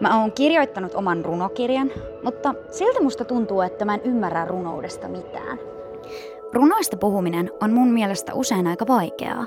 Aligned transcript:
Mä 0.00 0.20
oon 0.20 0.32
kirjoittanut 0.32 0.94
oman 0.94 1.24
runokirjan, 1.24 1.90
mutta 2.22 2.54
silti 2.70 3.02
musta 3.02 3.24
tuntuu, 3.24 3.60
että 3.60 3.84
mä 3.84 3.94
en 3.94 4.00
ymmärrä 4.04 4.44
runoudesta 4.44 5.08
mitään. 5.08 5.58
Runoista 6.52 6.96
puhuminen 6.96 7.50
on 7.62 7.72
mun 7.72 7.88
mielestä 7.88 8.34
usein 8.34 8.66
aika 8.66 8.86
vaikeaa, 8.86 9.46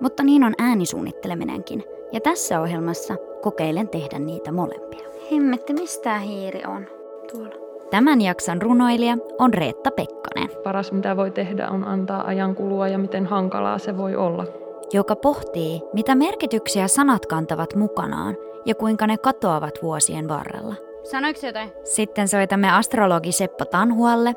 mutta 0.00 0.22
niin 0.22 0.44
on 0.44 0.54
äänisuunnitteleminenkin. 0.58 1.84
Ja 2.12 2.20
tässä 2.20 2.60
ohjelmassa 2.60 3.14
kokeilen 3.42 3.88
tehdä 3.88 4.18
niitä 4.18 4.52
molempia. 4.52 5.08
Hemmetti, 5.32 5.72
mistä 5.72 6.18
hiiri 6.18 6.62
on 6.66 6.86
tuolla? 7.32 7.68
Tämän 7.90 8.20
jakson 8.20 8.62
runoilija 8.62 9.16
on 9.38 9.54
Reetta 9.54 9.90
Pekkanen, 9.90 10.48
Paras 10.64 10.92
mitä 10.92 11.16
voi 11.16 11.30
tehdä 11.30 11.68
on 11.68 11.84
antaa 11.84 12.26
ajan 12.26 12.54
kulua 12.54 12.88
ja 12.88 12.98
miten 12.98 13.26
hankalaa 13.26 13.78
se 13.78 13.96
voi 13.96 14.16
olla. 14.16 14.44
joka 14.92 15.16
pohtii, 15.16 15.82
mitä 15.92 16.14
merkityksiä 16.14 16.88
sanat 16.88 17.26
kantavat 17.26 17.74
mukanaan 17.74 18.36
ja 18.68 18.74
kuinka 18.74 19.06
ne 19.06 19.18
katoavat 19.18 19.82
vuosien 19.82 20.28
varrella. 20.28 20.74
Sanoiko 21.02 21.46
jotain? 21.46 21.72
Sitten 21.84 22.28
soitamme 22.28 22.70
astrologi 22.70 23.32
Seppo 23.32 23.64
Tanhualle, 23.64 24.34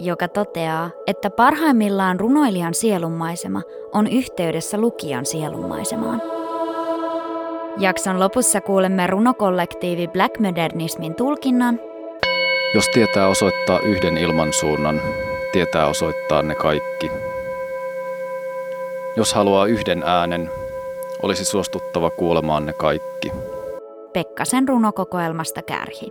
joka 0.00 0.28
toteaa, 0.28 0.90
että 1.06 1.30
parhaimmillaan 1.30 2.20
runoilijan 2.20 2.74
sielunmaisema 2.74 3.62
on 3.92 4.06
yhteydessä 4.06 4.78
lukijan 4.78 5.26
sielunmaisemaan. 5.26 6.22
Jakson 7.78 8.20
lopussa 8.20 8.60
kuulemme 8.60 9.06
runokollektiivi 9.06 10.08
Black 10.08 10.38
Modernismin 10.38 11.14
tulkinnan 11.14 11.80
Jos 12.74 12.88
tietää 12.88 13.28
osoittaa 13.28 13.80
yhden 13.80 14.18
ilmansuunnan, 14.18 15.00
tietää 15.52 15.86
osoittaa 15.86 16.42
ne 16.42 16.54
kaikki. 16.54 17.10
Jos 19.16 19.34
haluaa 19.34 19.66
yhden 19.66 20.02
äänen, 20.06 20.50
olisi 21.24 21.44
suostuttava 21.44 22.10
kuulemaan 22.10 22.66
ne 22.66 22.72
kaikki. 22.72 23.32
Pekkasen 24.12 24.68
runokokoelmasta 24.68 25.62
Kärhi. 25.62 26.10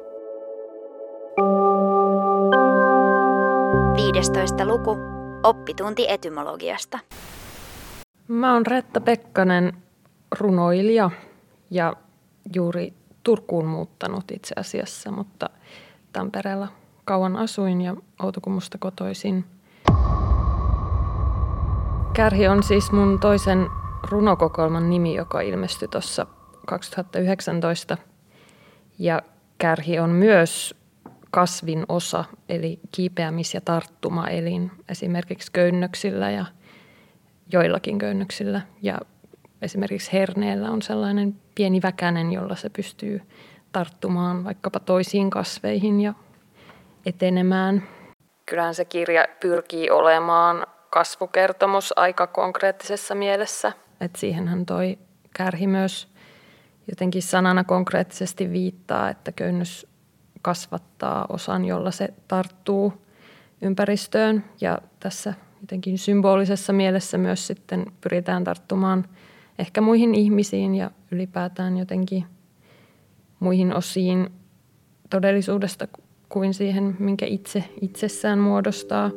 15. 4.14 4.68
luku. 4.68 4.98
Oppitunti 5.44 6.06
etymologiasta. 6.10 7.00
Mä 8.28 8.54
oon 8.54 8.66
Retta 8.66 9.02
Pekkanen, 9.02 9.74
runoilija 10.40 11.12
ja 11.70 11.94
juuri 12.56 12.94
Turkuun 13.24 13.66
muuttanut 13.66 14.32
itse 14.32 14.56
asiassa, 14.60 15.12
mutta 15.12 15.50
Tampereella 16.14 16.68
kauan 17.06 17.36
asuin 17.36 17.82
ja 17.82 17.96
Outokummusta 18.24 18.78
kotoisin. 18.78 19.46
Kärhi 22.14 22.48
on 22.48 22.64
siis 22.64 22.92
mun 22.92 23.20
toisen 23.20 23.70
runokokoelman 24.10 24.90
nimi, 24.90 25.16
joka 25.16 25.42
ilmestyi 25.42 25.88
tuossa 25.88 26.26
2019. 26.68 27.98
Ja 29.00 29.22
kärhi 29.58 30.00
on 30.00 30.10
myös 30.10 30.76
kasvin 31.32 31.86
osa, 31.90 32.26
eli 32.50 32.80
kiipeämis- 32.92 33.54
ja 33.54 33.62
tarttumaelin, 33.62 34.72
esimerkiksi 34.90 35.52
köynnöksillä 35.52 36.32
ja 36.32 36.46
joillakin 37.52 37.98
köynnöksillä. 37.98 38.62
Ja 38.82 39.00
esimerkiksi 39.62 40.14
herneellä 40.14 40.72
on 40.72 40.82
sellainen 40.82 41.36
pieni 41.56 41.82
väkänen, 41.82 42.32
jolla 42.32 42.56
se 42.56 42.70
pystyy 42.70 43.22
tarttumaan 43.72 44.44
vaikkapa 44.44 44.80
toisiin 44.80 45.30
kasveihin 45.30 46.02
ja 46.02 46.14
etenemään. 47.06 47.84
Kyllähän 48.46 48.76
se 48.76 48.86
kirja 48.86 49.26
pyrkii 49.40 49.90
olemaan 49.90 50.68
kasvukertomus 50.90 51.94
aika 51.98 52.28
konkreettisessa 52.28 53.16
mielessä. 53.16 53.72
Et 54.04 54.16
siihenhän 54.16 54.66
toi 54.66 54.98
kärhi 55.38 55.68
myös 55.68 56.08
jotenkin 56.90 57.22
sanana 57.22 57.64
konkreettisesti 57.64 58.52
viittaa, 58.52 59.10
että 59.10 59.32
köynnös 59.32 59.88
kasvattaa 60.42 61.26
osan, 61.30 61.66
jolla 61.66 61.92
se 61.92 62.14
tarttuu 62.28 62.94
ympäristöön. 63.62 64.44
Ja 64.62 64.78
tässä 65.00 65.34
jotenkin 65.62 65.98
symbolisessa 65.98 66.74
mielessä 66.74 67.18
myös 67.18 67.48
sitten 67.48 67.86
pyritään 68.02 68.44
tarttumaan 68.44 69.06
ehkä 69.60 69.82
muihin 69.82 70.16
ihmisiin 70.16 70.76
ja 70.76 70.92
ylipäätään 71.12 71.78
jotenkin 71.78 72.26
muihin 73.40 73.76
osiin 73.76 74.30
todellisuudesta 75.10 75.88
kuin 76.30 76.54
siihen, 76.54 76.96
minkä 77.00 77.26
itse 77.26 77.64
itsessään 77.82 78.40
muodostaa. 78.40 79.12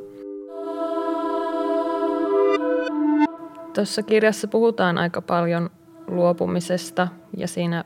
Tuossa 3.77 4.03
kirjassa 4.03 4.49
puhutaan 4.49 4.99
aika 4.99 5.21
paljon 5.23 5.71
luopumisesta 6.07 7.09
ja 7.37 7.49
siinä 7.49 7.85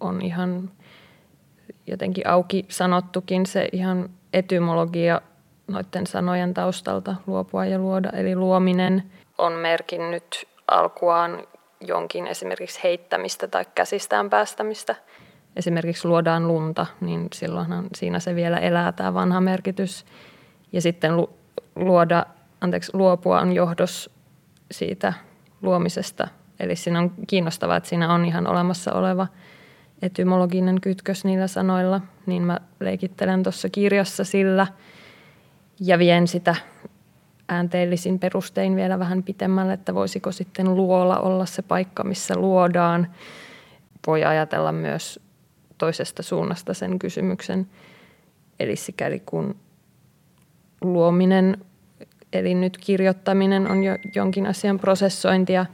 on 0.00 0.22
ihan 0.22 0.70
jotenkin 1.86 2.28
auki 2.28 2.64
sanottukin 2.68 3.46
se 3.46 3.68
ihan 3.72 4.10
etymologia 4.32 5.20
noiden 5.68 6.06
sanojen 6.06 6.54
taustalta 6.54 7.14
luopua 7.26 7.64
ja 7.64 7.78
luoda. 7.78 8.10
Eli 8.10 8.36
luominen 8.36 9.02
on 9.38 9.52
merkinnyt 9.52 10.48
alkuaan 10.68 11.46
jonkin 11.80 12.26
esimerkiksi 12.26 12.80
heittämistä 12.84 13.48
tai 13.48 13.64
käsistään 13.74 14.30
päästämistä. 14.30 14.96
Esimerkiksi 15.56 16.08
luodaan 16.08 16.48
lunta, 16.48 16.86
niin 17.00 17.28
silloinhan 17.32 17.86
siinä 17.94 18.20
se 18.20 18.34
vielä 18.34 18.58
elää 18.58 18.92
tämä 18.92 19.14
vanha 19.14 19.40
merkitys. 19.40 20.06
Ja 20.72 20.80
sitten 20.80 21.16
lu- 21.16 21.38
luoda, 21.76 22.26
anteeksi, 22.60 22.90
luopua 22.94 23.40
on 23.40 23.52
johdos 23.52 24.13
siitä 24.70 25.12
luomisesta. 25.62 26.28
Eli 26.60 26.76
siinä 26.76 26.98
on 26.98 27.12
kiinnostavaa, 27.26 27.76
että 27.76 27.88
siinä 27.88 28.14
on 28.14 28.24
ihan 28.24 28.46
olemassa 28.46 28.92
oleva 28.92 29.26
etymologinen 30.02 30.80
kytkös 30.80 31.24
niillä 31.24 31.46
sanoilla. 31.46 32.00
Niin 32.26 32.42
mä 32.42 32.58
leikittelen 32.80 33.42
tuossa 33.42 33.68
kirjassa 33.68 34.24
sillä 34.24 34.66
ja 35.80 35.98
vien 35.98 36.28
sitä 36.28 36.54
äänteellisin 37.48 38.18
perustein 38.18 38.76
vielä 38.76 38.98
vähän 38.98 39.22
pitemmälle, 39.22 39.72
että 39.72 39.94
voisiko 39.94 40.32
sitten 40.32 40.74
luola 40.74 41.18
olla 41.18 41.46
se 41.46 41.62
paikka, 41.62 42.04
missä 42.04 42.36
luodaan. 42.36 43.14
Voi 44.06 44.24
ajatella 44.24 44.72
myös 44.72 45.20
toisesta 45.78 46.22
suunnasta 46.22 46.74
sen 46.74 46.98
kysymyksen. 46.98 47.66
Eli 48.60 48.76
sikäli 48.76 49.20
kun 49.20 49.56
luominen, 50.80 51.64
eli 52.34 52.54
nyt 52.54 52.78
kirjoittaminen 52.78 53.70
on 53.70 53.84
jo 53.84 53.92
jonkin 54.14 54.46
asian 54.46 54.78
prosessointia, 54.78 55.66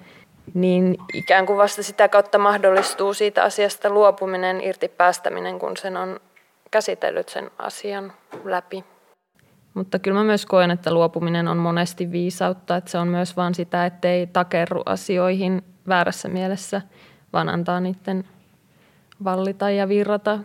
niin 0.55 0.97
ikään 1.15 1.47
kuin 1.47 1.57
vasta 1.57 1.83
sitä 1.83 2.09
kautta 2.09 2.39
mahdollistuu 2.39 3.15
siitä 3.15 3.43
asiasta 3.43 3.91
luopuminen, 3.91 4.61
irti 4.61 4.89
päästäminen, 4.89 5.59
kun 5.59 5.77
sen 5.77 5.97
on 5.97 6.21
käsitellyt 6.71 7.29
sen 7.29 7.51
asian 7.59 8.13
läpi. 8.45 8.85
Mutta 9.75 9.99
kyllä 9.99 10.19
mä 10.19 10.25
myös 10.25 10.47
koen, 10.47 10.71
että 10.71 10.95
luopuminen 10.95 11.49
on 11.49 11.57
monesti 11.57 12.13
viisautta, 12.13 12.77
että 12.77 12.91
se 12.91 12.99
on 12.99 13.09
myös 13.09 13.37
vaan 13.37 13.55
sitä, 13.55 13.87
ettei 13.87 14.27
takerru 14.27 14.83
asioihin 14.87 15.63
väärässä 15.89 16.29
mielessä, 16.29 16.83
vaan 17.33 17.49
antaa 17.49 17.81
niiden 17.81 18.25
vallita 19.25 19.71
ja 19.71 19.89
virrata. 19.89 20.39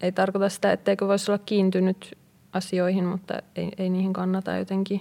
Ei 0.00 0.12
tarkoita 0.12 0.48
sitä, 0.48 0.72
etteikö 0.72 1.08
voisi 1.08 1.30
olla 1.30 1.42
kiintynyt 1.46 2.18
asioihin, 2.52 3.04
mutta 3.04 3.34
ei, 3.56 3.72
ei 3.78 3.90
niihin 3.90 4.12
kannata 4.12 4.56
jotenkin 4.56 5.00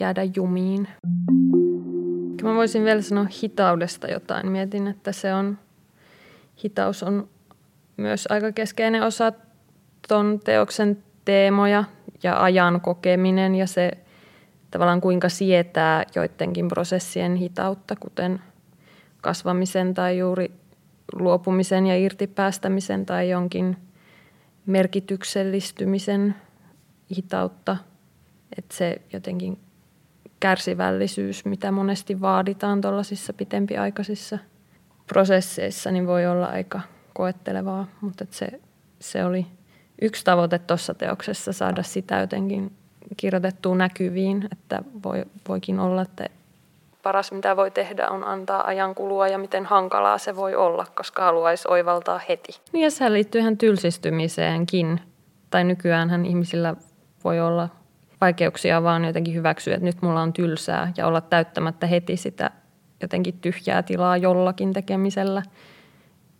jäädä 0.00 0.22
jumiin. 0.36 0.88
Mä 2.42 2.54
voisin 2.54 2.84
vielä 2.84 3.02
sanoa 3.02 3.26
hitaudesta 3.42 4.06
jotain. 4.06 4.52
Mietin, 4.52 4.88
että 4.88 5.12
se 5.12 5.34
on, 5.34 5.58
hitaus 6.64 7.02
on 7.02 7.28
myös 7.96 8.26
aika 8.30 8.52
keskeinen 8.52 9.02
osa 9.02 9.32
ton 10.08 10.40
teoksen 10.44 11.04
teemoja 11.24 11.84
ja 12.22 12.42
ajan 12.42 12.80
kokeminen 12.80 13.54
ja 13.54 13.66
se 13.66 13.90
tavallaan 14.70 15.00
kuinka 15.00 15.28
sietää 15.28 16.04
joidenkin 16.14 16.68
prosessien 16.68 17.36
hitautta, 17.36 17.96
kuten 17.96 18.40
kasvamisen 19.20 19.94
tai 19.94 20.18
juuri 20.18 20.52
luopumisen 21.12 21.86
ja 21.86 21.96
irtipäästämisen 21.96 23.06
tai 23.06 23.30
jonkin 23.30 23.76
merkityksellistymisen 24.66 26.34
hitautta. 27.16 27.76
Että 28.58 28.76
se 28.76 29.02
jotenkin 29.12 29.58
kärsivällisyys, 30.40 31.44
mitä 31.44 31.72
monesti 31.72 32.20
vaaditaan 32.20 32.80
tuollaisissa 32.80 33.32
pitempiaikaisissa 33.32 34.38
prosesseissa 35.06 35.90
niin 35.90 36.06
voi 36.06 36.26
olla 36.26 36.46
aika 36.46 36.80
koettelevaa, 37.14 37.86
mutta 38.00 38.26
se, 38.30 38.60
se 39.00 39.24
oli 39.24 39.46
yksi 40.02 40.24
tavoite 40.24 40.58
tuossa 40.58 40.94
teoksessa 40.94 41.52
saada 41.52 41.82
sitä 41.82 42.18
jotenkin 42.18 42.72
kirjoitettua 43.16 43.76
näkyviin, 43.76 44.48
että 44.52 44.82
voi, 45.04 45.24
voikin 45.48 45.80
olla, 45.80 46.02
että 46.02 46.26
paras 47.02 47.32
mitä 47.32 47.56
voi 47.56 47.70
tehdä 47.70 48.08
on 48.08 48.24
antaa 48.24 48.66
ajan 48.66 48.94
kulua 48.94 49.28
ja 49.28 49.38
miten 49.38 49.66
hankalaa 49.66 50.18
se 50.18 50.36
voi 50.36 50.54
olla, 50.54 50.86
koska 50.94 51.24
haluaisi 51.24 51.68
oivaltaa 51.68 52.20
heti. 52.28 52.60
Niin 52.72 52.84
ja 52.84 52.90
se 52.90 53.12
liittyy 53.12 53.40
ihan 53.40 53.58
tylsistymiseenkin. 53.58 55.00
Tai 55.50 55.64
nykyään 55.64 56.24
ihmisillä 56.26 56.74
voi 57.24 57.40
olla 57.40 57.68
vaikeuksia 58.20 58.82
vaan 58.82 59.04
jotenkin 59.04 59.34
hyväksyä, 59.34 59.74
että 59.74 59.86
nyt 59.86 60.02
mulla 60.02 60.22
on 60.22 60.32
tylsää 60.32 60.92
ja 60.96 61.06
olla 61.06 61.20
täyttämättä 61.20 61.86
heti 61.86 62.16
sitä 62.16 62.50
jotenkin 63.02 63.38
tyhjää 63.40 63.82
tilaa 63.82 64.16
jollakin 64.16 64.72
tekemisellä, 64.72 65.42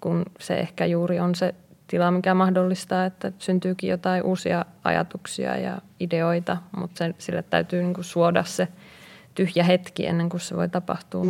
kun 0.00 0.24
se 0.40 0.54
ehkä 0.54 0.86
juuri 0.86 1.20
on 1.20 1.34
se 1.34 1.54
tila, 1.86 2.10
mikä 2.10 2.34
mahdollistaa, 2.34 3.04
että 3.04 3.32
syntyykin 3.38 3.90
jotain 3.90 4.22
uusia 4.22 4.64
ajatuksia 4.84 5.56
ja 5.56 5.78
ideoita, 6.00 6.56
mutta 6.76 6.98
sen, 6.98 7.14
sille 7.18 7.42
täytyy 7.42 7.82
niin 7.82 7.94
kuin 7.94 8.04
suoda 8.04 8.44
se 8.44 8.68
tyhjä 9.34 9.64
hetki 9.64 10.06
ennen 10.06 10.28
kuin 10.28 10.40
se 10.40 10.56
voi 10.56 10.68
tapahtua. 10.68 11.24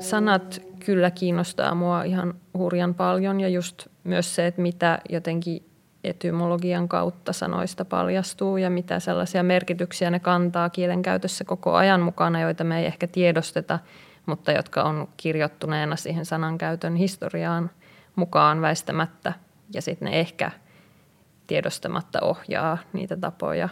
Sanat 0.00 0.62
kyllä 0.86 1.10
kiinnostaa 1.10 1.74
mua 1.74 2.02
ihan 2.02 2.34
hurjan 2.58 2.94
paljon 2.94 3.40
ja 3.40 3.48
just 3.48 3.86
myös 4.04 4.34
se, 4.34 4.46
että 4.46 4.62
mitä 4.62 4.98
jotenkin 5.08 5.75
etymologian 6.04 6.88
kautta 6.88 7.32
sanoista 7.32 7.84
paljastuu 7.84 8.56
ja 8.56 8.70
mitä 8.70 9.00
sellaisia 9.00 9.42
merkityksiä 9.42 10.10
ne 10.10 10.20
kantaa 10.20 10.70
kielenkäytössä 10.70 11.44
koko 11.44 11.74
ajan 11.74 12.00
mukana, 12.00 12.40
joita 12.40 12.64
me 12.64 12.80
ei 12.80 12.86
ehkä 12.86 13.06
tiedosteta, 13.06 13.78
mutta 14.26 14.52
jotka 14.52 14.82
on 14.82 15.08
kirjoittuneena 15.16 15.96
siihen 15.96 16.24
sanankäytön 16.24 16.96
historiaan 16.96 17.70
mukaan 18.16 18.60
väistämättä 18.60 19.32
ja 19.74 19.82
sitten 19.82 20.10
ne 20.10 20.20
ehkä 20.20 20.50
tiedostamatta 21.46 22.20
ohjaa 22.22 22.78
niitä 22.92 23.16
tapoja 23.16 23.68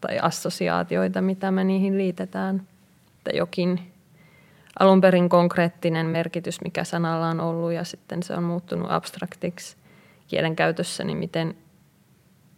tai 0.00 0.18
assosiaatioita, 0.22 1.20
mitä 1.20 1.50
me 1.50 1.64
niihin 1.64 1.98
liitetään. 1.98 2.66
Että 3.18 3.30
jokin 3.36 3.92
alun 4.78 5.00
perin 5.00 5.28
konkreettinen 5.28 6.06
merkitys, 6.06 6.60
mikä 6.60 6.84
sanalla 6.84 7.28
on 7.28 7.40
ollut 7.40 7.72
ja 7.72 7.84
sitten 7.84 8.22
se 8.22 8.34
on 8.34 8.42
muuttunut 8.42 8.90
abstraktiksi 8.90 9.79
kielenkäytössä, 10.30 11.04
niin 11.04 11.18
miten, 11.18 11.56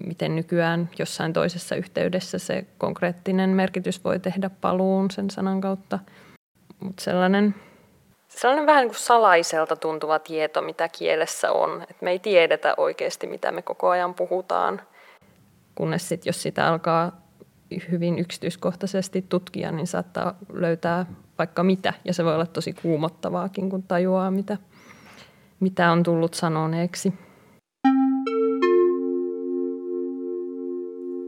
miten 0.06 0.36
nykyään 0.36 0.90
jossain 0.98 1.32
toisessa 1.32 1.74
yhteydessä 1.74 2.38
se 2.38 2.64
konkreettinen 2.78 3.50
merkitys 3.50 4.04
voi 4.04 4.18
tehdä 4.18 4.50
paluun 4.50 5.10
sen 5.10 5.30
sanan 5.30 5.60
kautta. 5.60 5.98
Mutta 6.80 7.02
sellainen, 7.02 7.54
sellainen 8.28 8.66
vähän 8.66 8.82
niin 8.82 8.90
kuin 8.90 9.00
salaiselta 9.00 9.76
tuntuva 9.76 10.18
tieto, 10.18 10.62
mitä 10.62 10.88
kielessä 10.88 11.52
on. 11.52 11.82
Et 11.90 12.02
me 12.02 12.10
ei 12.10 12.18
tiedetä 12.18 12.74
oikeasti, 12.76 13.26
mitä 13.26 13.52
me 13.52 13.62
koko 13.62 13.88
ajan 13.88 14.14
puhutaan, 14.14 14.80
kunnes 15.74 16.08
sitten 16.08 16.28
jos 16.28 16.42
sitä 16.42 16.66
alkaa 16.66 17.22
hyvin 17.90 18.18
yksityiskohtaisesti 18.18 19.26
tutkia, 19.28 19.72
niin 19.72 19.86
saattaa 19.86 20.34
löytää 20.52 21.06
vaikka 21.38 21.62
mitä. 21.62 21.92
Ja 22.04 22.14
se 22.14 22.24
voi 22.24 22.34
olla 22.34 22.46
tosi 22.46 22.72
kuumottavaakin, 22.72 23.70
kun 23.70 23.82
tajuaa, 23.82 24.30
mitä, 24.30 24.56
mitä 25.60 25.92
on 25.92 26.02
tullut 26.02 26.34
sanoneeksi. 26.34 27.12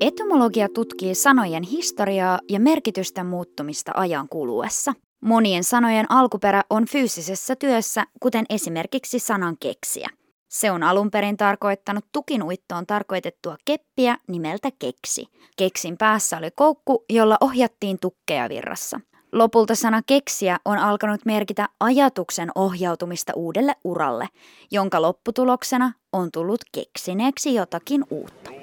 Etymologia 0.06 0.68
tutkii 0.68 1.14
sanojen 1.14 1.62
historiaa 1.62 2.38
ja 2.48 2.60
merkitysten 2.60 3.26
muuttumista 3.26 3.92
ajan 3.94 4.28
kuluessa. 4.28 4.92
Monien 5.22 5.64
sanojen 5.64 6.06
alkuperä 6.08 6.62
on 6.70 6.86
fyysisessä 6.86 7.56
työssä, 7.56 8.04
kuten 8.20 8.44
esimerkiksi 8.50 9.18
sanan 9.18 9.56
keksiä. 9.60 10.08
Se 10.48 10.70
on 10.70 10.82
alun 10.82 11.10
perin 11.10 11.36
tarkoittanut 11.36 12.04
tukinuittoon 12.12 12.86
tarkoitettua 12.86 13.56
keppiä 13.64 14.16
nimeltä 14.28 14.70
keksi. 14.78 15.26
Keksin 15.56 15.96
päässä 15.98 16.38
oli 16.38 16.50
koukku, 16.50 17.04
jolla 17.10 17.36
ohjattiin 17.40 17.98
tukkeja 18.00 18.48
virrassa. 18.48 19.00
Lopulta 19.32 19.74
sana 19.74 20.02
keksiä 20.06 20.58
on 20.64 20.78
alkanut 20.78 21.20
merkitä 21.24 21.68
ajatuksen 21.80 22.50
ohjautumista 22.54 23.32
uudelle 23.36 23.74
uralle, 23.84 24.28
jonka 24.70 25.02
lopputuloksena 25.02 25.92
on 26.12 26.30
tullut 26.32 26.60
keksineeksi 26.72 27.54
jotakin 27.54 28.04
uutta. 28.10 28.53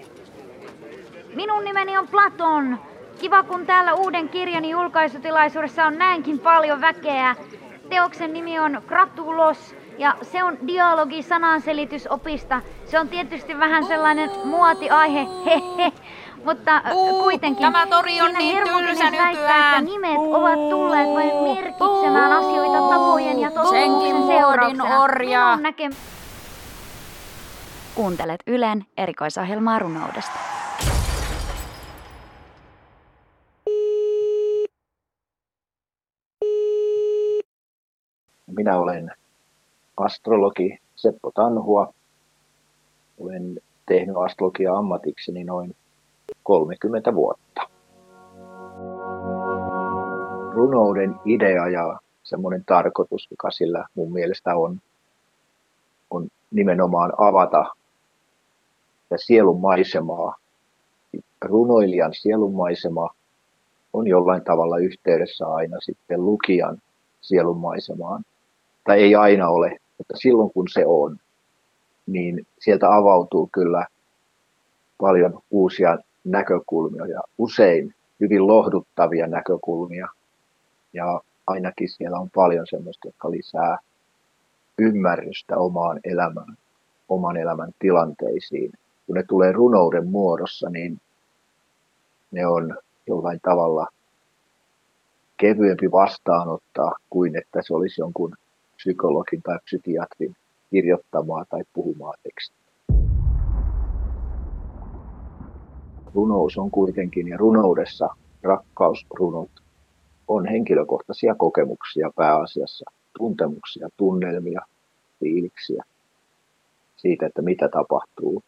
Minun 1.36 1.64
nimeni 1.64 1.98
on 1.98 2.08
Platon. 2.08 2.80
Kiva, 3.20 3.44
kun 3.44 3.66
täällä 3.66 3.94
uuden 3.94 4.30
kirjani 4.30 4.70
julkaisutilaisuudessa 4.70 5.86
on 5.86 5.98
näinkin 5.98 6.40
paljon 6.40 6.82
väkeä. 6.82 7.36
Teoksen 7.90 8.34
nimi 8.34 8.60
on 8.60 8.82
Kratulos 8.88 9.76
ja 9.98 10.16
se 10.22 10.44
on 10.44 10.58
dialogi 10.68 11.24
sananselitysopista. 11.24 12.62
Se 12.86 13.00
on 13.00 13.10
tietysti 13.10 13.60
vähän 13.60 13.84
sellainen 13.86 14.30
muotiaihe, 14.44 15.28
hehe. 15.46 15.92
Mutta 16.46 16.82
uh, 16.92 17.24
kuitenkin 17.24 17.62
tämä 17.62 17.86
tori 17.88 18.22
on 18.22 18.34
niin 18.34 18.64
tylsä 18.68 19.04
väittää, 19.18 19.70
että 19.70 19.82
nimet 19.82 20.18
ovat 20.18 20.70
tulleet 20.70 21.08
vain 21.08 21.56
merkitsemään 21.56 22.32
asioita 22.32 22.90
tapojen 22.90 23.40
ja 23.40 23.52
tottumuksen 23.52 24.28
seurauksena. 24.28 25.02
orja. 25.02 25.58
Näke- 25.62 25.96
Kuuntelet 27.96 28.40
Ylen 28.48 28.86
erikoisohjelmaa 28.98 29.80
runoudesta. 29.80 30.51
Minä 38.62 38.80
olen 38.80 39.12
astrologi 39.98 40.80
Seppo 40.96 41.32
Tanhua. 41.32 41.94
Olen 43.20 43.62
tehnyt 43.86 44.16
astrologia 44.18 44.74
ammatikseni 44.74 45.44
noin 45.44 45.76
30 46.44 47.14
vuotta. 47.16 47.62
Runouden 50.52 51.16
idea 51.26 51.68
ja 51.68 52.00
semmoinen 52.24 52.64
tarkoitus, 52.66 53.28
mikä 53.30 53.52
sillä 53.52 53.86
mun 53.96 54.14
mielestä 54.14 54.56
on, 54.56 54.82
on 56.10 56.28
nimenomaan 56.52 57.14
avata 57.18 57.66
ja 59.12 59.18
sielun 59.18 59.62
maisemaa. 59.62 60.36
Runoilijan 61.42 62.14
sielun 62.14 62.56
maisema 62.56 63.10
on 63.94 64.08
jollain 64.08 64.44
tavalla 64.44 64.78
yhteydessä 64.78 65.48
aina 65.48 65.78
sitten 65.80 66.26
lukijan 66.26 66.78
sielun 67.22 67.58
maisemaan. 67.58 68.24
Tai 68.84 69.00
ei 69.00 69.16
aina 69.16 69.50
ole, 69.50 69.78
mutta 69.98 70.18
silloin 70.18 70.52
kun 70.54 70.68
se 70.70 70.86
on, 70.86 71.18
niin 72.08 72.48
sieltä 72.60 72.96
avautuu 72.96 73.50
kyllä 73.54 73.86
paljon 74.98 75.40
uusia 75.52 75.98
näkökulmia 76.24 77.06
ja 77.06 77.22
usein 77.38 77.96
hyvin 78.20 78.48
lohduttavia 78.48 79.28
näkökulmia. 79.28 80.08
Ja 80.94 81.22
ainakin 81.48 81.90
siellä 81.90 82.20
on 82.20 82.30
paljon 82.36 82.68
sellaista, 82.70 83.08
jotka 83.08 83.32
lisää 83.32 83.78
ymmärrystä 84.78 85.58
omaan 85.58 86.00
elämään, 86.04 86.58
oman 87.10 87.38
elämän 87.38 87.72
tilanteisiin. 87.80 88.72
Kun 89.08 89.16
ne 89.16 89.24
tulee 89.24 89.52
runouden 89.52 90.08
muodossa, 90.08 90.70
niin 90.70 91.02
ne 92.32 92.48
on 92.48 92.78
jollain 93.08 93.40
tavalla 93.44 93.88
kevyempi 95.38 95.92
vastaanottaa 95.92 96.92
kuin 97.10 97.36
että 97.38 97.62
se 97.62 97.74
olisi 97.74 98.02
jonkun 98.02 98.36
psykologin 98.84 99.42
tai 99.42 99.60
psykiatrin 99.64 100.36
kirjoittamaa 100.70 101.46
tai 101.50 101.64
puhumaa 101.74 102.14
tekstiä. 102.24 102.62
runous 106.16 106.58
on 106.58 106.72
kuitenkin, 106.72 107.28
ja 107.28 107.38
runoudessa 107.38 108.10
rakkausrunot 108.44 109.52
on 110.28 110.46
henkilökohtaisia 110.46 111.36
kokemuksia 111.36 112.12
pääasiassa, 112.16 112.92
tuntemuksia, 113.18 113.90
tunnelmia, 113.98 114.62
fiiliksiä 115.20 115.84
siitä, 116.98 117.26
että 117.26 117.42
mitä 117.42 117.70
tapahtuu 117.70 118.44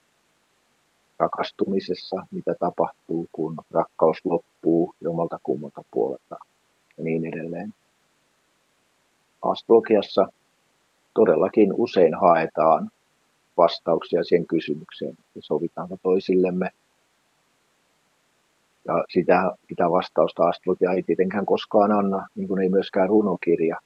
rakastumisessa, 1.20 2.26
mitä 2.32 2.56
tapahtuu, 2.60 3.28
kun 3.32 3.56
rakkaus 3.72 4.26
loppuu 4.26 4.96
jomalta 5.02 5.40
kummalta 5.44 5.84
puolelta 5.92 6.38
ja 6.98 7.04
niin 7.04 7.26
edelleen. 7.26 7.74
Astrologiassa 9.44 10.28
todellakin 11.14 11.74
usein 11.74 12.16
haetaan 12.16 12.90
vastauksia 13.58 14.24
siihen 14.24 14.48
kysymykseen, 14.48 15.12
että 15.12 15.40
sovitaanko 15.40 15.98
toisillemme 16.04 16.70
ja 18.86 19.04
sitä, 19.10 19.52
sitä 19.70 19.92
vastausta 19.92 20.48
astrologia 20.48 20.92
ei 20.92 21.04
tietenkään 21.04 21.46
koskaan 21.46 21.92
anna, 21.92 22.28
niin 22.36 22.48
kuin 22.48 22.62
ei 22.62 22.70
myöskään 22.70 23.10
runokirja. 23.10 23.80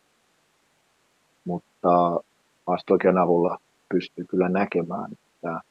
Mutta 1.45 2.19
astrologian 2.67 3.17
avulla 3.17 3.57
pystyy 3.89 4.25
kyllä 4.25 4.49
näkemään, 4.49 5.11
että 5.11 5.61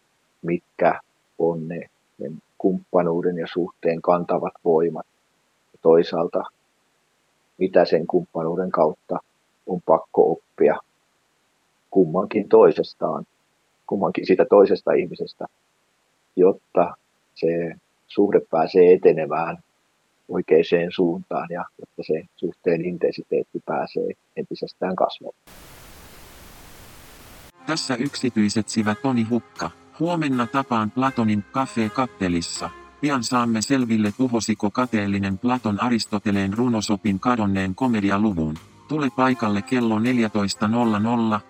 mitkä 0.42 1.00
on 1.38 1.68
ne 1.68 1.90
sen 2.18 2.38
kumppanuuden 2.58 3.38
ja 3.38 3.46
suhteen 3.52 4.02
kantavat 4.02 4.54
voimat. 4.64 5.06
Ja 5.72 5.78
toisaalta 5.82 6.42
mitä 7.58 7.84
sen 7.84 8.06
kumppanuuden 8.06 8.70
kautta 8.70 9.18
on 9.66 9.80
pakko 9.82 10.32
oppia 10.32 10.80
kummankin 11.90 12.48
toisestaan, 12.48 13.26
kummankin 13.86 14.26
siitä 14.26 14.44
toisesta 14.50 14.92
ihmisestä, 14.92 15.46
jotta 16.36 16.96
se 17.34 17.74
suhde 18.06 18.40
pääsee 18.50 18.92
etenemään 18.92 19.58
oikeaan 20.28 20.92
suuntaan 20.94 21.48
ja 21.50 21.64
jotta 21.78 22.02
se 22.02 22.22
suhteen 22.36 22.84
intensiteetti 22.84 23.62
pääsee 23.66 24.08
entisestään 24.36 24.96
kasvamaan. 24.96 25.42
Tässä 27.66 27.94
yksityiset 27.94 28.68
sivät 28.68 29.02
Toni 29.02 29.22
Hukka. 29.22 29.70
Huomenna 30.00 30.46
tapaan 30.46 30.90
Platonin 30.90 31.44
Cafe 31.52 31.88
Kappelissa. 31.88 32.70
Pian 33.00 33.24
saamme 33.24 33.62
selville 33.62 34.12
tuhosiko 34.16 34.70
kateellinen 34.70 35.38
Platon 35.38 35.82
Aristoteleen 35.82 36.52
runosopin 36.52 37.20
kadonneen 37.20 37.74
komedialuvun. 37.74 38.54
Tule 38.88 39.08
paikalle 39.16 39.62
kello 39.62 39.98
14.00 39.98 40.02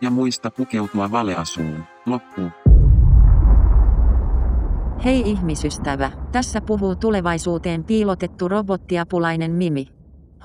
ja 0.01 0.11
muista 0.11 0.51
pukeutua 0.51 1.11
valeasuun. 1.11 1.85
Loppu. 2.07 2.43
Hei 5.05 5.21
ihmisystävä, 5.21 6.11
tässä 6.33 6.61
puhuu 6.61 6.97
tulevaisuuteen 6.97 7.85
piilotettu 7.85 8.49
robottiapulainen 8.49 9.51
Mimi. 9.51 9.87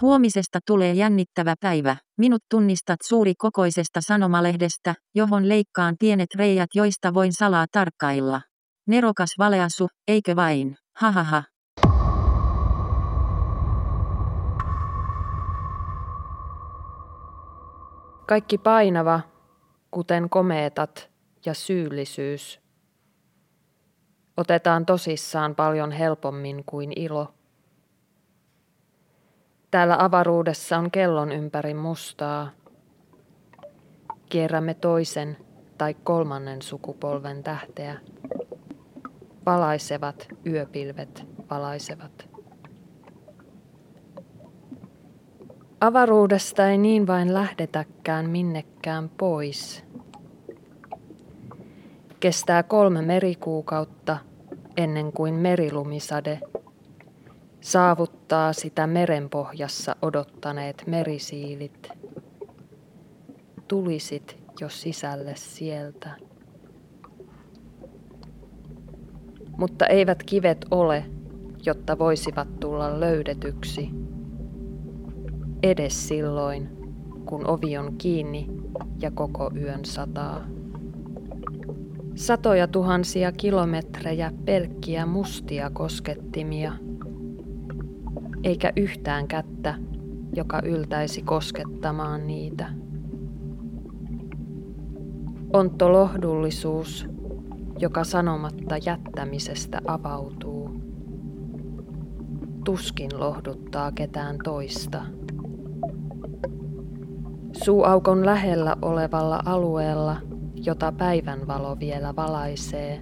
Huomisesta 0.02 0.60
tulee 0.68 0.94
jännittävä 0.94 1.56
päivä. 1.62 1.98
Minut 2.18 2.42
tunnistat 2.50 3.00
suuri 3.04 3.34
kokoisesta 3.38 4.02
sanomalehdestä, 4.02 4.96
johon 5.16 5.50
leikkaan 5.50 5.96
pienet 6.00 6.36
reijät, 6.36 6.70
joista 6.76 7.14
voin 7.14 7.34
salaa 7.34 7.66
tarkkailla. 7.72 8.42
Nerokas 8.88 9.30
valeasu, 9.40 9.88
eikö 10.08 10.36
vain? 10.36 10.76
Hahaha. 10.98 11.44
Kaikki 18.32 18.58
painava, 18.58 19.20
kuten 19.92 20.30
komeetat 20.30 21.10
ja 21.46 21.54
syyllisyys, 21.54 22.60
otetaan 24.38 24.86
tosissaan 24.86 25.56
paljon 25.56 25.92
helpommin 25.92 26.64
kuin 26.66 26.94
ilo. 26.96 27.34
Täällä 29.72 29.96
avaruudessa 30.00 30.78
on 30.78 30.92
kellon 30.92 31.32
ympäri 31.32 31.74
mustaa. 31.74 32.50
Kierrämme 34.30 34.74
toisen 34.74 35.38
tai 35.78 35.94
kolmannen 35.94 36.62
sukupolven 36.62 37.44
tähteä. 37.44 38.00
Valaisevat 39.46 40.28
yöpilvet 40.46 41.26
valaisevat. 41.50 42.31
Avaruudesta 45.82 46.70
ei 46.70 46.78
niin 46.78 47.08
vain 47.08 47.34
lähdetäkään 47.34 48.30
minnekään 48.30 49.10
pois. 49.10 49.84
Kestää 52.20 52.64
kolme 52.64 53.02
merikuukautta 53.02 54.18
ennen 54.78 55.12
kuin 55.12 55.34
merilumisade 55.34 56.40
saavuttaa 57.62 58.54
sitä 58.54 58.88
merenpohjassa 58.88 59.96
odottaneet 60.02 60.84
merisiilit. 60.88 61.90
Tulisit 63.68 64.38
jo 64.60 64.70
sisälle 64.70 65.36
sieltä. 65.36 66.10
Mutta 69.58 69.88
eivät 69.88 70.24
kivet 70.24 70.66
ole, 70.72 71.06
jotta 71.66 71.98
voisivat 72.00 72.60
tulla 72.60 73.00
löydetyksi. 73.00 74.01
Edes 75.64 76.08
silloin, 76.08 76.70
kun 77.26 77.48
ovi 77.48 77.78
on 77.78 77.98
kiinni 77.98 78.48
ja 79.02 79.12
koko 79.12 79.52
yön 79.56 79.86
sataa. 79.86 80.48
Satoja 82.16 82.68
tuhansia 82.68 83.32
kilometrejä 83.32 84.32
pelkkiä 84.46 85.06
mustia 85.06 85.70
koskettimia– 85.70 86.74
eikä 88.44 88.74
yhtään 88.76 89.28
kättä, 89.28 89.76
joka 90.36 90.62
yltäisi 90.66 91.22
koskettamaan 91.22 92.28
niitä. 92.28 92.70
Ontto 95.54 95.92
lohdullisuus, 95.92 97.08
joka 97.80 98.04
sanomatta 98.04 98.78
jättämisestä 98.86 99.82
avautuu. 99.88 100.82
Tuskin 102.66 103.20
lohduttaa 103.20 103.92
ketään 103.92 104.38
toista. 104.44 105.04
Suuaukon 107.66 108.26
lähellä 108.26 108.76
olevalla 108.82 109.40
alueella, 109.46 110.18
jota 110.56 110.92
päivänvalo 110.92 111.80
vielä 111.80 112.16
valaisee, 112.16 113.02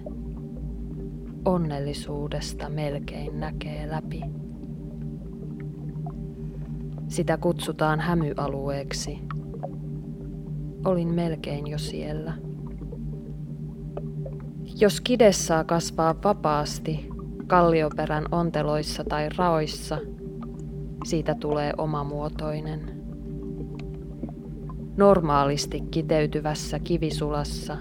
onnellisuudesta 1.44 2.68
melkein 2.68 3.40
näkee 3.40 3.90
läpi. 3.90 4.20
Sitä 7.08 7.36
kutsutaan 7.36 8.00
hämyalueeksi. 8.00 9.18
Olin 10.84 11.14
melkein 11.14 11.66
jo 11.66 11.78
siellä. 11.78 12.32
Jos 14.80 15.00
kide 15.00 15.32
saa 15.32 15.64
kasvaa 15.64 16.14
vapaasti 16.24 17.08
kallioperän 17.46 18.24
onteloissa 18.32 19.04
tai 19.04 19.28
raoissa, 19.38 19.98
siitä 21.04 21.34
tulee 21.34 21.72
omamuotoinen. 21.78 22.99
Normaalisti 24.96 25.80
kiteytyvässä 25.80 26.78
kivisulassa 26.78 27.76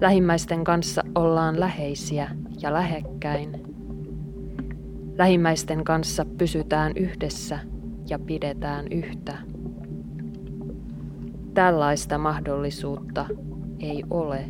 lähimmäisten 0.00 0.64
kanssa 0.64 1.02
ollaan 1.14 1.60
läheisiä 1.60 2.30
ja 2.62 2.72
lähekkäin– 2.72 3.50
Lähimmäisten 5.20 5.84
kanssa 5.84 6.24
pysytään 6.38 6.92
yhdessä 6.96 7.58
ja 8.08 8.18
pidetään 8.18 8.86
yhtä. 8.90 9.38
Tällaista 11.54 12.18
mahdollisuutta 12.18 13.26
ei 13.80 14.04
ole, 14.10 14.44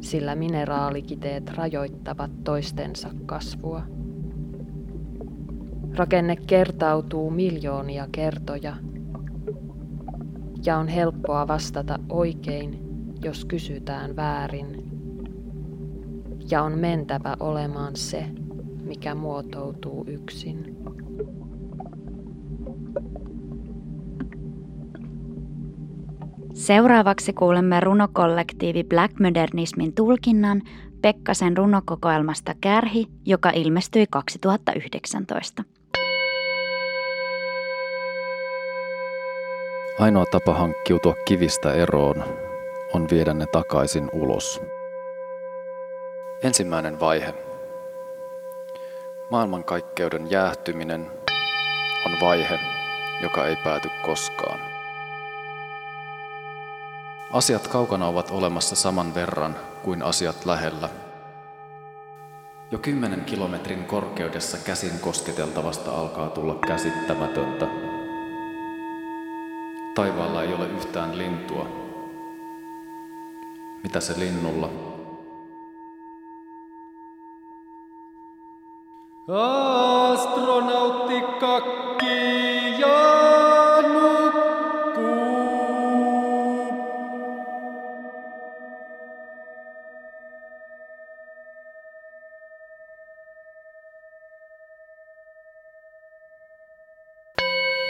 sillä 0.00 0.34
mineraalikiteet 0.34 1.50
rajoittavat 1.50 2.30
toistensa 2.44 3.10
kasvua. 3.26 3.82
Rakenne 5.96 6.36
kertautuu 6.36 7.30
miljoonia 7.30 8.08
kertoja 8.12 8.76
ja 10.66 10.78
on 10.78 10.88
helppoa 10.88 11.48
vastata 11.48 11.98
oikein, 12.08 12.78
jos 13.24 13.44
kysytään 13.44 14.16
väärin. 14.16 14.90
Ja 16.50 16.62
on 16.62 16.78
mentävä 16.78 17.36
olemaan 17.40 17.96
se, 17.96 18.26
mikä 18.84 19.14
muotoutuu 19.14 20.04
yksin. 20.08 20.76
Seuraavaksi 26.54 27.32
kuulemme 27.32 27.80
runokollektiivi 27.80 28.84
Black 28.84 29.20
Modernismin 29.20 29.94
tulkinnan 29.94 30.62
Pekkasen 31.02 31.56
runokokoelmasta 31.56 32.54
Kärhi, 32.60 33.06
joka 33.24 33.50
ilmestyi 33.50 34.06
2019. 34.10 35.75
Ainoa 39.98 40.24
tapa 40.30 40.54
hankkiutua 40.54 41.14
kivistä 41.24 41.72
eroon 41.72 42.24
on 42.92 43.06
viedä 43.10 43.34
ne 43.34 43.46
takaisin 43.52 44.08
ulos. 44.12 44.60
Ensimmäinen 46.42 47.00
vaihe 47.00 47.34
Maailmankaikkeuden 49.30 50.30
jäähtyminen 50.30 51.06
on 52.06 52.12
vaihe, 52.20 52.60
joka 53.22 53.46
ei 53.46 53.56
pääty 53.56 53.88
koskaan. 54.06 54.60
Asiat 57.32 57.68
kaukana 57.68 58.06
ovat 58.08 58.30
olemassa 58.30 58.76
saman 58.76 59.14
verran 59.14 59.56
kuin 59.82 60.02
asiat 60.02 60.44
lähellä. 60.44 60.88
Jo 62.70 62.78
kymmenen 62.78 63.24
kilometrin 63.24 63.84
korkeudessa 63.84 64.58
käsin 64.58 64.98
kosketeltavasta 65.00 65.90
alkaa 65.90 66.30
tulla 66.30 66.54
käsittämätöntä. 66.66 67.85
Taivaalla 69.96 70.42
ei 70.42 70.54
ole 70.54 70.66
yhtään 70.68 71.18
lintua. 71.18 71.66
Mitä 73.82 74.00
se 74.00 74.18
linnulla? 74.18 74.70
Astronautti 80.12 81.20
kakka. 81.40 81.85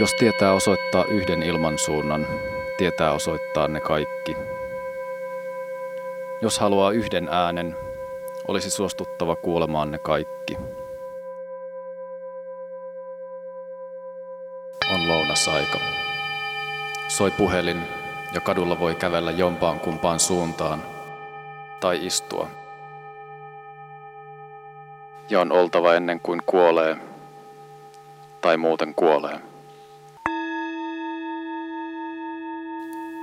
Jos 0.00 0.14
tietää 0.14 0.52
osoittaa 0.52 1.04
yhden 1.04 1.42
ilmansuunnan, 1.42 2.26
tietää 2.78 3.12
osoittaa 3.12 3.68
ne 3.68 3.80
kaikki. 3.80 4.36
Jos 6.42 6.58
haluaa 6.58 6.90
yhden 6.90 7.28
äänen, 7.30 7.76
olisi 8.48 8.70
suostuttava 8.70 9.36
kuulemaan 9.36 9.90
ne 9.90 9.98
kaikki. 9.98 10.56
On 14.94 15.08
lounasaika. 15.08 15.78
Soi 17.08 17.30
puhelin 17.30 17.82
ja 18.32 18.40
kadulla 18.40 18.78
voi 18.78 18.94
kävellä 18.94 19.30
jompaan 19.30 19.80
kumpaan 19.80 20.20
suuntaan 20.20 20.82
tai 21.80 22.06
istua. 22.06 22.48
Ja 25.30 25.40
on 25.40 25.52
oltava 25.52 25.94
ennen 25.94 26.20
kuin 26.20 26.42
kuolee 26.46 26.96
tai 28.40 28.56
muuten 28.56 28.94
kuolee. 28.94 29.55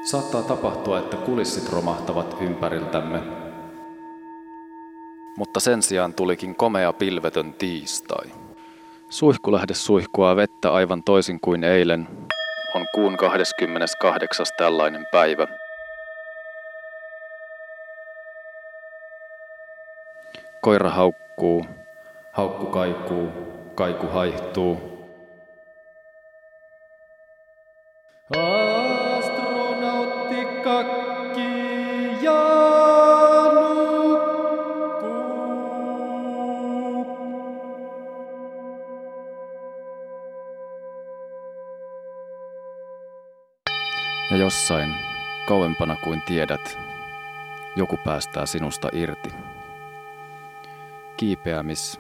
Saattaa 0.04 0.42
tapahtua, 0.42 1.00
että 1.00 1.18
kulissit 1.18 1.70
romahtavat 1.74 2.38
ympäriltämme. 2.42 3.20
Mutta 5.38 5.60
sen 5.60 5.82
sijaan 5.82 6.14
tulikin 6.14 6.56
komea 6.56 6.94
pilvetön 6.94 7.54
tiistai. 7.54 8.26
Suihkulähde 9.10 9.74
suihkua 9.74 10.36
vettä 10.36 10.74
aivan 10.74 11.04
toisin 11.04 11.40
kuin 11.40 11.64
eilen. 11.64 12.08
On 12.76 12.86
kuun 12.96 13.18
28. 13.18 14.46
tällainen 14.58 15.06
päivä. 15.12 15.48
Koira 20.62 20.90
haukkuu, 20.90 21.66
haukku 22.32 22.66
kaikuu, 22.66 23.28
kaiku 23.76 24.08
haihtuu. 24.08 24.93
Jossain, 44.64 44.96
kauempana 45.48 45.96
kuin 45.96 46.22
tiedät, 46.22 46.78
joku 47.76 47.98
päästää 48.06 48.46
sinusta 48.46 48.90
irti. 48.94 49.30
Kiipeämis- 51.18 52.00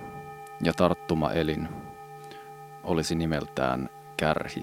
ja 0.63 0.74
tarttumaelin 0.74 1.70
olisi 2.84 3.15
nimeltään 3.15 3.89
kärhi. 4.17 4.62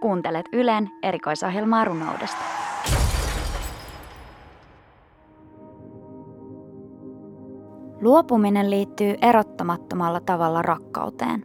Kuuntelet 0.00 0.46
Ylen 0.52 0.90
erikoisohjelmaa 1.02 1.84
runoudesta. 1.84 2.44
Luopuminen 8.02 8.70
liittyy 8.70 9.14
erottamattomalla 9.22 10.20
tavalla 10.20 10.62
rakkauteen, 10.62 11.44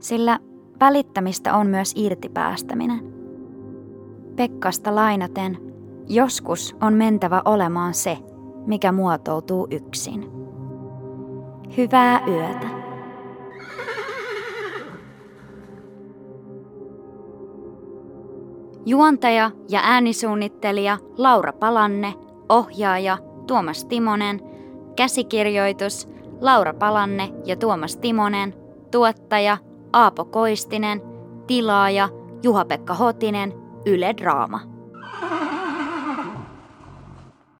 sillä 0.00 0.38
välittämistä 0.80 1.56
on 1.56 1.66
myös 1.66 1.92
irtipäästäminen. 1.96 3.12
Pekkasta 4.36 4.94
lainaten, 4.94 5.58
joskus 6.06 6.76
on 6.80 6.94
mentävä 6.94 7.42
olemaan 7.44 7.94
se, 7.94 8.18
mikä 8.66 8.92
muotoutuu 8.92 9.66
yksin. 9.70 10.30
Hyvää 11.76 12.20
yötä. 12.26 12.66
Juontaja 18.86 19.50
ja 19.68 19.80
äänisuunnittelija 19.82 20.98
Laura 21.16 21.52
Palanne, 21.52 22.14
ohjaaja 22.48 23.18
Tuomas 23.46 23.84
Timonen, 23.84 24.47
käsikirjoitus 24.98 26.08
Laura 26.40 26.74
Palanne 26.74 27.28
ja 27.44 27.56
Tuomas 27.56 27.96
Timonen, 27.96 28.54
tuottaja 28.90 29.58
Aapo 29.92 30.24
Koistinen, 30.24 31.02
tilaaja 31.46 32.08
Juha-Pekka 32.42 32.94
Hotinen, 32.94 33.54
Yle 33.86 34.14
Draama. 34.16 34.77